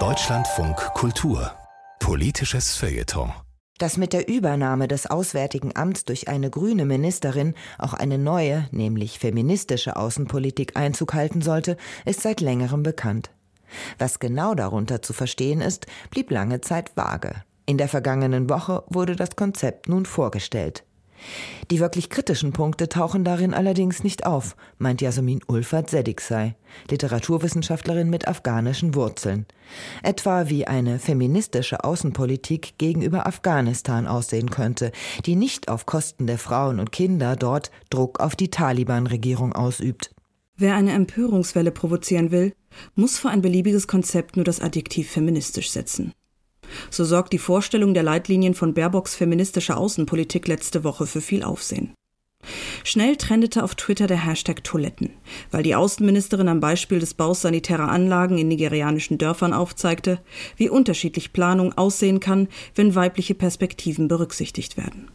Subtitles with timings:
[0.00, 1.52] Deutschlandfunk Kultur
[2.00, 3.32] Politisches Feuilleton
[3.78, 9.20] dass mit der Übernahme des Auswärtigen Amts durch eine grüne Ministerin auch eine neue, nämlich
[9.20, 13.30] feministische Außenpolitik Einzug halten sollte, ist seit längerem bekannt.
[14.00, 17.44] Was genau darunter zu verstehen ist, blieb lange Zeit vage.
[17.64, 20.82] In der vergangenen Woche wurde das Konzept nun vorgestellt.
[21.70, 26.54] Die wirklich kritischen Punkte tauchen darin allerdings nicht auf, meint Jasmin Ulfert Sediksei,
[26.90, 29.46] Literaturwissenschaftlerin mit afghanischen Wurzeln.
[30.02, 34.92] Etwa wie eine feministische Außenpolitik gegenüber Afghanistan aussehen könnte,
[35.24, 40.14] die nicht auf Kosten der Frauen und Kinder dort Druck auf die Taliban-Regierung ausübt.
[40.56, 42.52] Wer eine Empörungswelle provozieren will,
[42.94, 46.12] muss für ein beliebiges Konzept nur das Adjektiv feministisch setzen.
[46.90, 51.92] So sorgt die Vorstellung der Leitlinien von Baerbocks feministischer Außenpolitik letzte Woche für viel Aufsehen.
[52.82, 55.10] Schnell trendete auf Twitter der Hashtag Toiletten,
[55.50, 60.20] weil die Außenministerin am Beispiel des Baus sanitärer Anlagen in nigerianischen Dörfern aufzeigte,
[60.56, 65.10] wie unterschiedlich Planung aussehen kann, wenn weibliche Perspektiven berücksichtigt werden.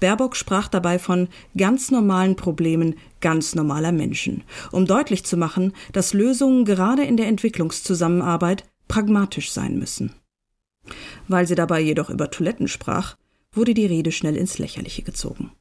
[0.00, 6.14] Baerbock sprach dabei von ganz normalen Problemen ganz normaler Menschen, um deutlich zu machen, dass
[6.14, 10.14] Lösungen gerade in der Entwicklungszusammenarbeit pragmatisch sein müssen.
[11.28, 13.16] Weil sie dabei jedoch über Toiletten sprach,
[13.52, 15.52] wurde die Rede schnell ins Lächerliche gezogen.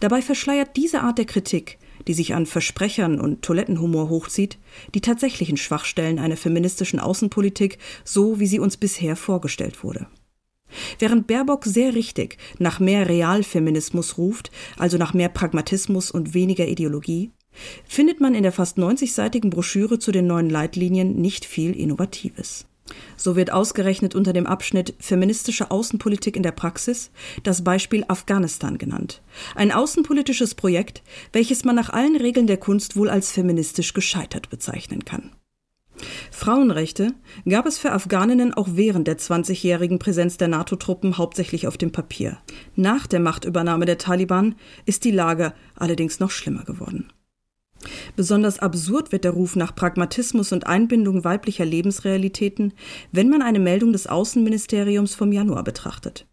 [0.00, 4.58] Dabei verschleiert diese Art der Kritik, die sich an Versprechern und Toilettenhumor hochzieht,
[4.94, 10.06] die tatsächlichen Schwachstellen einer feministischen Außenpolitik, so wie sie uns bisher vorgestellt wurde.
[10.98, 17.32] Während Baerbock sehr richtig nach mehr Realfeminismus ruft, also nach mehr Pragmatismus und weniger Ideologie,
[17.86, 22.66] findet man in der fast 90-seitigen Broschüre zu den neuen Leitlinien nicht viel Innovatives.
[23.16, 27.10] So wird ausgerechnet unter dem Abschnitt Feministische Außenpolitik in der Praxis
[27.42, 29.22] das Beispiel Afghanistan genannt.
[29.54, 35.04] Ein außenpolitisches Projekt, welches man nach allen Regeln der Kunst wohl als feministisch gescheitert bezeichnen
[35.04, 35.32] kann.
[36.30, 37.14] Frauenrechte
[37.48, 42.38] gab es für Afghaninnen auch während der 20-jährigen Präsenz der NATO-Truppen hauptsächlich auf dem Papier.
[42.74, 44.54] Nach der Machtübernahme der Taliban
[44.86, 47.12] ist die Lage allerdings noch schlimmer geworden.
[48.16, 52.72] Besonders absurd wird der Ruf nach Pragmatismus und Einbindung weiblicher Lebensrealitäten,
[53.12, 56.26] wenn man eine Meldung des Außenministeriums vom Januar betrachtet.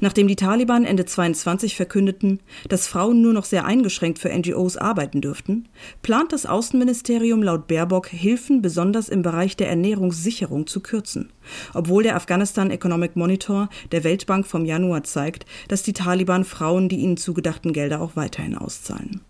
[0.00, 5.20] Nachdem die Taliban Ende 22 verkündeten, dass Frauen nur noch sehr eingeschränkt für NGOs arbeiten
[5.20, 5.68] dürften,
[6.02, 11.32] plant das Außenministerium laut Baerbock Hilfen besonders im Bereich der Ernährungssicherung zu kürzen,
[11.74, 16.96] obwohl der Afghanistan Economic Monitor der Weltbank vom Januar zeigt, dass die Taliban Frauen die
[16.96, 19.20] ihnen zugedachten Gelder auch weiterhin auszahlen.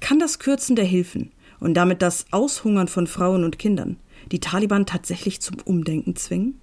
[0.00, 3.98] Kann das Kürzen der Hilfen und damit das Aushungern von Frauen und Kindern
[4.32, 6.60] die Taliban tatsächlich zum Umdenken zwingen?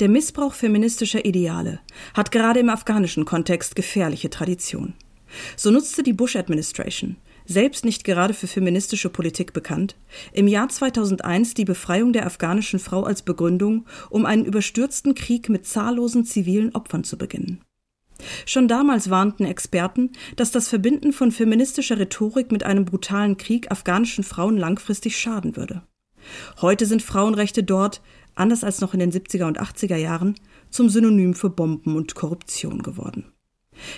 [0.00, 1.80] Der Missbrauch feministischer Ideale
[2.14, 4.94] hat gerade im afghanischen Kontext gefährliche Tradition.
[5.56, 7.16] So nutzte die Bush Administration,
[7.46, 9.96] selbst nicht gerade für feministische Politik bekannt,
[10.32, 15.66] im Jahr 2001 die Befreiung der afghanischen Frau als Begründung, um einen überstürzten Krieg mit
[15.66, 17.60] zahllosen zivilen Opfern zu beginnen.
[18.44, 24.24] Schon damals warnten Experten, dass das Verbinden von feministischer Rhetorik mit einem brutalen Krieg afghanischen
[24.24, 25.82] Frauen langfristig schaden würde.
[26.60, 28.02] Heute sind Frauenrechte dort,
[28.34, 30.34] anders als noch in den 70er und 80er Jahren,
[30.70, 33.32] zum Synonym für Bomben und Korruption geworden.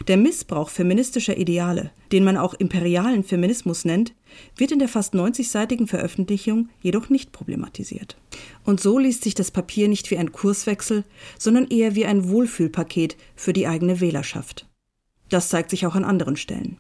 [0.07, 4.15] Der Missbrauch feministischer Ideale, den man auch imperialen Feminismus nennt,
[4.57, 8.17] wird in der fast 90-seitigen Veröffentlichung jedoch nicht problematisiert.
[8.65, 11.05] Und so liest sich das Papier nicht wie ein Kurswechsel,
[11.39, 14.67] sondern eher wie ein Wohlfühlpaket für die eigene Wählerschaft.
[15.29, 16.79] Das zeigt sich auch an anderen Stellen.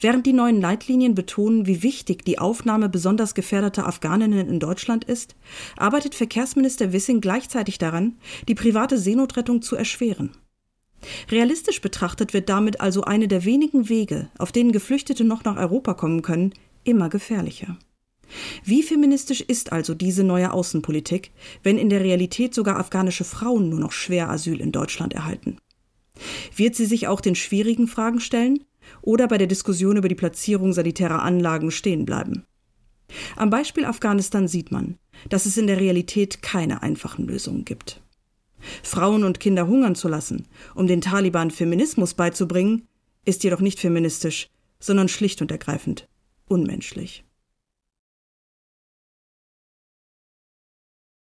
[0.00, 5.36] Während die neuen Leitlinien betonen, wie wichtig die Aufnahme besonders gefährdeter Afghaninnen in Deutschland ist,
[5.76, 8.16] arbeitet Verkehrsminister Wissing gleichzeitig daran,
[8.48, 10.32] die private Seenotrettung zu erschweren.
[11.30, 15.94] Realistisch betrachtet wird damit also eine der wenigen Wege, auf denen Geflüchtete noch nach Europa
[15.94, 16.52] kommen können,
[16.84, 17.78] immer gefährlicher.
[18.64, 21.30] Wie feministisch ist also diese neue Außenpolitik,
[21.62, 25.58] wenn in der Realität sogar afghanische Frauen nur noch schwer Asyl in Deutschland erhalten?
[26.54, 28.64] Wird sie sich auch den schwierigen Fragen stellen
[29.02, 32.44] oder bei der Diskussion über die Platzierung sanitärer Anlagen stehen bleiben?
[33.36, 34.98] Am Beispiel Afghanistan sieht man,
[35.30, 38.02] dass es in der Realität keine einfachen Lösungen gibt.
[38.82, 42.86] Frauen und Kinder hungern zu lassen, um den Taliban Feminismus beizubringen,
[43.24, 44.48] ist jedoch nicht feministisch,
[44.80, 46.08] sondern schlicht und ergreifend
[46.46, 47.24] unmenschlich.